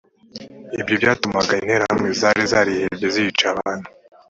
[0.81, 3.87] ibyo byatumaga interahamwe zari zarihebye zica abantu